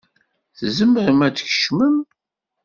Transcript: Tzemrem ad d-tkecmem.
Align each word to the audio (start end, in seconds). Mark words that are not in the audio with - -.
Tzemrem 0.57 1.19
ad 1.27 1.31
d-tkecmem. 1.33 1.97